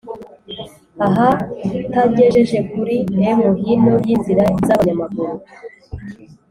ahatagejeje 1.07 2.57
kuri 2.71 2.95
m 3.17 3.17
hino 3.61 3.95
y' 4.05 4.11
inzira 4.13 4.43
z' 4.65 4.73
abanyamaguru 4.73 5.33